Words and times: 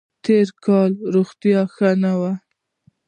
تېر 0.23 0.47
کال 0.65 0.91
مې 0.99 1.07
روغتیا 1.13 1.61
ښه 1.73 1.89
نه 2.03 2.13
وه. 2.19 2.33